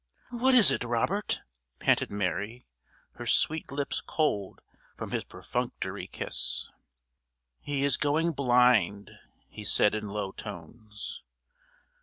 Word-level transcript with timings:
"What 0.31 0.55
is 0.55 0.71
it, 0.71 0.83
Robert?" 0.83 1.41
panted 1.77 2.09
Mary, 2.09 2.65
her 3.17 3.27
sweet 3.27 3.71
lips 3.71 4.01
cold 4.03 4.59
from 4.97 5.11
his 5.11 5.23
perfunctory 5.25 6.07
kiss. 6.07 6.71
"He 7.59 7.83
is 7.83 7.97
going 7.97 8.31
blind," 8.31 9.11
he 9.47 9.63
said 9.63 9.93
in 9.93 10.07
low 10.09 10.31
tones. 10.31 11.21